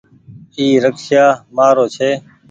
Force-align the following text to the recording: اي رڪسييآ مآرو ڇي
اي 0.57 0.65
رڪسييآ 0.85 1.25
مآرو 1.55 1.85
ڇي 1.95 2.09